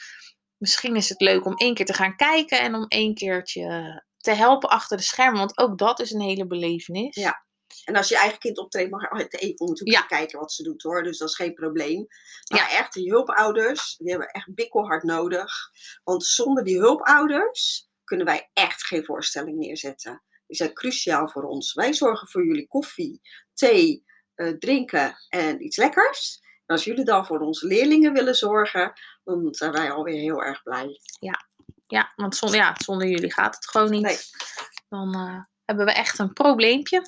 misschien 0.57 0.97
is 0.97 1.09
het 1.09 1.21
leuk 1.21 1.45
om 1.45 1.57
één 1.57 1.75
keer 1.75 1.87
te 1.87 1.93
gaan 1.95 2.17
kijken 2.17 2.61
en 2.61 2.75
om 2.75 2.85
één 2.89 3.15
keertje 3.15 4.05
te 4.19 4.31
helpen 4.31 4.69
achter 4.69 4.97
de 4.97 5.03
schermen. 5.03 5.39
Want 5.39 5.59
ook 5.59 5.79
dat 5.79 6.01
is 6.01 6.11
een 6.13 6.21
hele 6.21 6.47
belevenis. 6.47 7.15
Ja. 7.17 7.45
En 7.85 7.97
als 7.97 8.09
je 8.09 8.19
eigen 8.19 8.39
kind 8.39 8.59
optreedt, 8.59 8.91
mag 8.91 9.03
je 9.03 9.29
even 9.29 9.67
natuurlijk 9.67 9.99
Ja. 9.99 10.17
kijken 10.17 10.39
wat 10.39 10.53
ze 10.53 10.63
doet 10.63 10.83
hoor. 10.83 11.03
Dus 11.03 11.19
dat 11.19 11.29
is 11.29 11.35
geen 11.35 11.55
probleem. 11.55 12.07
Maar 12.53 12.71
echt, 12.71 12.93
die 12.93 13.11
hulpouders, 13.11 13.95
die 13.97 14.09
hebben 14.11 14.27
we 14.27 14.33
echt 14.33 14.55
bikkelhard 14.55 15.03
nodig. 15.03 15.53
Want 16.05 16.25
zonder 16.25 16.65
die 16.65 16.79
hulpouders 16.79 17.89
kunnen 18.07 18.27
wij 18.27 18.51
echt 18.53 18.85
geen 18.87 19.05
voorstelling 19.05 19.59
neerzetten. 19.59 20.23
Die 20.47 20.57
zijn 20.57 20.73
cruciaal 20.73 21.29
voor 21.29 21.43
ons. 21.43 21.73
Wij 21.73 21.93
zorgen 21.93 22.29
voor 22.29 22.47
jullie 22.47 22.69
koffie, 22.69 23.21
thee, 23.55 24.05
eh, 24.35 24.49
drinken 24.49 25.17
en 25.29 25.65
iets 25.65 25.77
lekkers. 25.77 26.41
En 26.43 26.75
als 26.75 26.85
jullie 26.85 27.05
dan 27.05 27.27
voor 27.27 27.41
onze 27.41 27.67
leerlingen 27.67 28.13
willen 28.13 28.35
zorgen, 28.35 28.93
dan 29.25 29.55
zijn 29.55 29.73
wij 29.73 29.91
alweer 29.91 30.21
heel 30.21 30.43
erg 30.43 30.63
blij. 30.63 31.01
Ja, 31.87 32.13
want 32.17 32.37
zonder, 32.37 32.59
ja, 32.59 32.75
zonder 32.85 33.09
jullie 33.09 33.33
gaat 33.33 33.55
het 33.55 33.69
gewoon 33.69 33.91
niet. 33.91 34.03
Nee. 34.03 34.19
Dan 34.89 35.15
eh, 35.15 35.45
hebben 35.65 35.85
we 35.87 35.93
echt 35.93 36.19
een 36.19 36.33
probleempje. 36.33 37.03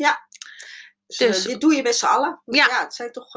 Dus, 1.06 1.16
Dus- 1.16 1.38
eh, 1.38 1.44
dit 1.44 1.60
doe 1.60 1.74
je 1.74 1.82
met 1.82 1.96
z'n 1.96 2.06
allen. 2.06 2.42
Ja. 2.44 2.66
Ja. 2.66 2.80
het 2.80 2.94
zijn 2.94 3.12
toch 3.12 3.32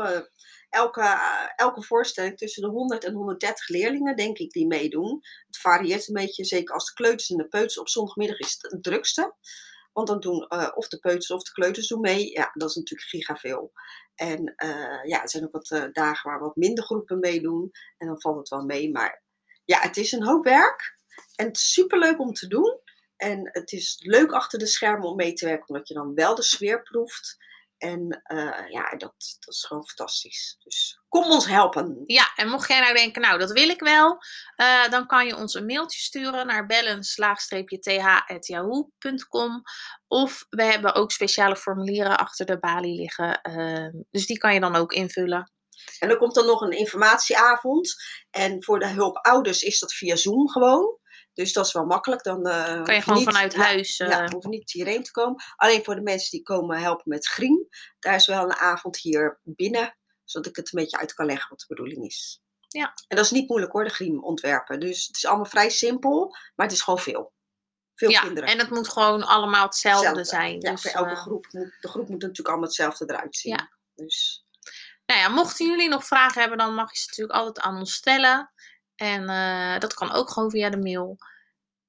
elke, 0.71 1.19
elke 1.55 1.83
voorstelling 1.83 2.37
tussen 2.37 2.61
de 2.61 2.69
100 2.69 3.03
en 3.03 3.13
130 3.13 3.67
leerlingen, 3.67 4.15
denk 4.15 4.37
ik, 4.37 4.51
die 4.51 4.67
meedoen. 4.67 5.19
Het 5.47 5.57
varieert 5.57 6.07
een 6.07 6.13
beetje, 6.13 6.45
zeker 6.45 6.73
als 6.73 6.85
de 6.85 6.93
kleuters 6.93 7.29
en 7.29 7.37
de 7.37 7.47
peuters. 7.47 7.79
Op 7.79 7.89
zondagmiddag 7.89 8.39
is 8.39 8.57
het 8.61 8.71
het 8.71 8.83
drukste. 8.83 9.35
Want 9.93 10.07
dan 10.07 10.19
doen 10.19 10.47
eh, 10.47 10.71
of 10.75 10.87
de 10.87 10.99
peuters 10.99 11.31
of 11.31 11.43
de 11.43 11.51
kleuters 11.51 11.87
doen 11.87 12.01
mee. 12.01 12.31
Ja, 12.31 12.51
dat 12.53 12.69
is 12.69 12.75
natuurlijk 12.75 13.09
gigaveel. 13.09 13.71
En 14.15 14.53
eh, 14.55 15.03
ja, 15.03 15.21
er 15.21 15.29
zijn 15.29 15.43
ook 15.43 15.51
wat 15.51 15.71
eh, 15.71 15.83
dagen 15.91 16.29
waar 16.29 16.39
wat 16.39 16.55
minder 16.55 16.83
groepen 16.83 17.19
meedoen. 17.19 17.71
En 17.97 18.07
dan 18.07 18.21
valt 18.21 18.37
het 18.37 18.49
wel 18.49 18.65
mee. 18.65 18.91
Maar 18.91 19.23
ja, 19.65 19.79
het 19.79 19.97
is 19.97 20.11
een 20.11 20.23
hoop 20.23 20.43
werk. 20.43 20.97
En 21.35 21.45
het 21.45 21.57
is 21.57 21.73
superleuk 21.73 22.19
om 22.19 22.33
te 22.33 22.47
doen. 22.47 22.79
En 23.17 23.49
het 23.51 23.71
is 23.71 23.99
leuk 24.03 24.31
achter 24.31 24.59
de 24.59 24.67
schermen 24.67 25.07
om 25.07 25.15
mee 25.15 25.33
te 25.33 25.45
werken, 25.45 25.67
omdat 25.67 25.87
je 25.87 25.93
dan 25.93 26.13
wel 26.13 26.35
de 26.35 26.41
sfeer 26.41 26.81
proeft. 26.81 27.37
En 27.81 28.21
eh, 28.23 28.69
ja, 28.69 28.89
dat, 28.89 29.37
dat 29.39 29.53
is 29.53 29.65
gewoon 29.65 29.87
fantastisch. 29.87 30.57
Dus 30.63 30.99
kom 31.09 31.31
ons 31.31 31.47
helpen. 31.47 32.03
Ja, 32.05 32.31
en 32.35 32.49
mocht 32.49 32.67
jij 32.67 32.79
nou 32.79 32.93
denken, 32.93 33.21
nou 33.21 33.39
dat 33.39 33.51
wil 33.51 33.69
ik 33.69 33.79
wel, 33.79 34.17
eh, 34.55 34.89
dan 34.89 35.07
kan 35.07 35.25
je 35.25 35.35
ons 35.35 35.53
een 35.53 35.65
mailtje 35.65 35.99
sturen 35.99 36.47
naar 36.47 36.65
bellen-th.yahoo.com. 36.65 39.61
Of 40.07 40.45
we 40.49 40.63
hebben 40.63 40.95
ook 40.95 41.11
speciale 41.11 41.55
formulieren 41.55 42.17
achter 42.17 42.45
de 42.45 42.59
balie 42.59 42.95
liggen. 42.95 43.41
ehm, 43.41 43.91
dus 44.11 44.25
die 44.25 44.37
kan 44.37 44.53
je 44.53 44.59
dan 44.59 44.75
ook 44.75 44.93
invullen. 44.93 45.51
En 45.99 46.09
er 46.09 46.17
komt 46.17 46.35
dan 46.35 46.45
nog 46.45 46.61
een 46.61 46.77
informatieavond. 46.77 47.95
En 48.29 48.63
voor 48.63 48.79
de 48.79 48.87
hulpouders 48.87 49.61
is 49.61 49.79
dat 49.79 49.93
via 49.93 50.15
Zoom 50.15 50.49
gewoon. 50.49 50.99
Dus 51.41 51.53
dat 51.53 51.65
is 51.65 51.73
wel 51.73 51.85
makkelijk. 51.85 52.23
Dan 52.23 52.45
eh, 52.47 52.83
Kan 52.83 52.95
je 52.95 53.01
gewoon 53.01 53.17
niet- 53.19 53.27
vanuit 53.27 53.55
huis. 53.55 53.99
eh, 53.99 54.09
Ja, 54.09 54.29
hoef 54.31 54.45
niet 54.45 54.71
hierheen 54.71 55.03
te 55.03 55.11
komen. 55.11 55.43
Alleen 55.55 55.83
voor 55.83 55.95
de 55.95 56.01
mensen 56.01 56.31
die 56.31 56.43
komen 56.43 56.79
helpen 56.79 57.09
met 57.09 57.27
griem. 57.27 57.67
Daar 57.99 58.15
is 58.15 58.27
wel 58.27 58.43
een 58.43 58.53
avond 58.55 58.97
hier 58.97 59.39
binnen. 59.43 59.97
Zodat 60.23 60.49
ik 60.49 60.55
het 60.55 60.73
een 60.73 60.79
beetje 60.79 60.97
uit 60.97 61.13
kan 61.13 61.25
leggen 61.25 61.49
wat 61.49 61.59
de 61.59 61.65
bedoeling 61.67 62.05
is. 62.05 62.41
Ja. 62.67 62.93
En 63.07 63.15
dat 63.15 63.25
is 63.25 63.31
niet 63.31 63.47
moeilijk 63.49 63.71
hoor, 63.71 63.83
de 63.83 63.89
griem 63.89 64.23
ontwerpen. 64.23 64.79
Dus 64.79 65.07
het 65.07 65.15
is 65.15 65.25
allemaal 65.25 65.45
vrij 65.45 65.69
simpel. 65.69 66.35
Maar 66.55 66.65
het 66.65 66.75
is 66.75 66.81
gewoon 66.81 66.99
veel. 66.99 67.33
Veel 67.95 68.09
ja, 68.09 68.21
kinderen. 68.21 68.49
en 68.49 68.59
het 68.59 68.69
moet 68.69 68.89
gewoon 68.89 69.23
allemaal 69.23 69.65
hetzelfde, 69.65 70.07
Hetzelfde. 70.07 70.35
zijn. 70.45 70.61
Ja, 70.61 70.71
dus, 70.71 70.81
voor 70.81 70.91
elke 70.91 71.09
eh, 71.11 71.17
groep. 71.21 71.47
Moet, 71.51 71.77
de 71.81 71.87
groep 71.87 72.09
moet 72.09 72.21
natuurlijk 72.21 72.47
allemaal 72.47 72.65
hetzelfde 72.67 73.05
eruit 73.07 73.35
zien. 73.35 73.51
Ja. 73.53 73.69
Dus 73.95 74.45
Nou 75.05 75.19
ja, 75.19 75.29
mochten 75.29 75.65
jullie 75.67 75.89
nog 75.89 76.05
vragen 76.05 76.39
hebben, 76.41 76.57
dan 76.57 76.73
mag 76.73 76.91
je 76.91 76.97
ze 76.97 77.05
natuurlijk 77.09 77.39
altijd 77.39 77.65
aan 77.65 77.77
ons 77.77 77.93
stellen. 77.93 78.51
En 79.01 79.29
eh, 79.29 79.79
dat 79.79 79.93
kan 79.93 80.11
ook 80.11 80.29
gewoon 80.29 80.51
via 80.51 80.69
de 80.69 80.77
mail. 80.77 81.17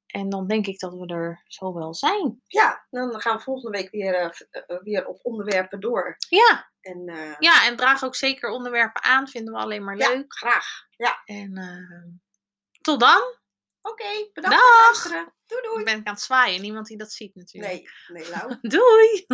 En 0.06 0.28
dan 0.28 0.46
denk 0.46 0.66
ik 0.66 0.78
dat 0.78 0.92
we 0.94 1.06
er 1.06 1.42
zo 1.46 1.74
wel 1.74 1.94
zijn. 1.94 2.42
ja, 2.46 2.86
dan 2.90 3.20
gaan 3.20 3.36
we 3.36 3.42
volgende 3.42 3.78
week 3.78 3.90
weer, 3.90 4.14
eh, 4.14 4.30
eh, 4.50 4.82
weer 4.82 5.06
op 5.06 5.18
onderwerpen 5.22 5.80
door. 5.80 6.16
Ja, 6.28 6.70
En 6.80 7.04
ja, 7.38 7.66
en 7.66 7.76
draag 7.76 8.04
ook 8.04 8.14
zeker 8.14 8.50
onderwerpen 8.50 9.02
aan. 9.02 9.28
Vinden 9.28 9.54
we 9.54 9.60
alleen 9.60 9.84
maar 9.84 9.96
ja, 9.96 10.08
leuk. 10.08 10.34
graag. 10.34 10.66
En 11.24 11.56
eh, 11.56 12.12
tot 12.80 13.00
dan. 13.00 13.22
Oké, 13.82 14.28
bedankt 14.32 14.56
Dag. 14.56 14.66
voor 14.66 14.76
het 14.76 14.84
luisteren. 14.86 15.34
Doei 15.46 15.62
doei. 15.62 15.78
Ik 15.78 15.84
ben 15.84 15.94
aan 16.06 16.12
het 16.14 16.22
zwaaien. 16.22 16.60
Niemand 16.60 16.86
die 16.86 16.96
dat 16.96 17.12
ziet 17.12 17.34
natuurlijk. 17.34 17.72
Nee, 17.72 18.22
nee, 18.22 18.30
Lau. 18.30 18.58
Doei. 18.76 19.26